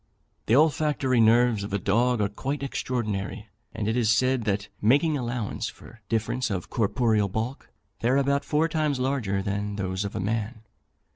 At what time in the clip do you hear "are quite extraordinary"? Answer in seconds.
2.21-3.49